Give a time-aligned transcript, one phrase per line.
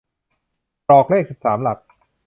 [0.87, 1.79] กรอกเลขสิบสามหลัก